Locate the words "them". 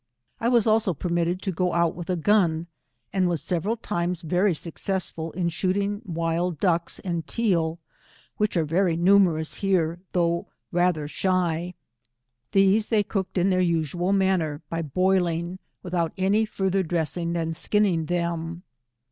18.07-18.63